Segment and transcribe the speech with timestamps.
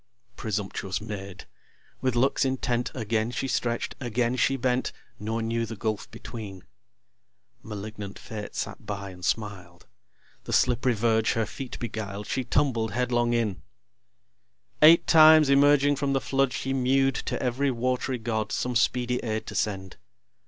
[0.35, 1.45] Presumptuous Maid!
[2.01, 6.63] with looks intent Again she stretch'd, again she bent, Nor knew the gulf between.
[7.61, 9.85] (Malignant Fate sat by, and smiled.)
[10.45, 13.61] The slipp'ry verge her feet beguiled, She tumbled headlong in.
[14.81, 19.45] Eight times emerging from the flood She mew'd to ev'ry wat'ry god, Some speedy aid
[19.45, 19.97] to send.